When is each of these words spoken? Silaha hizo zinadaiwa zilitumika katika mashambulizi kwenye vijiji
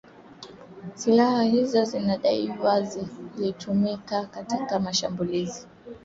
Silaha 0.95 1.43
hizo 1.45 1.85
zinadaiwa 1.85 2.81
zilitumika 2.81 4.25
katika 4.25 4.79
mashambulizi 4.79 5.61
kwenye 5.67 5.75
vijiji 5.83 5.99